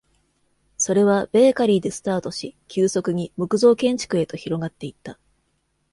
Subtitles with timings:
[0.77, 5.19] それは、ベーカリーでスタートし、急速に、木造建築へと広がっていった。